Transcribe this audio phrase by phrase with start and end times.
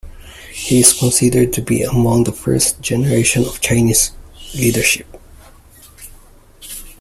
[0.51, 4.13] He is considered to be among the first generation of Chinese
[4.55, 5.05] leadership.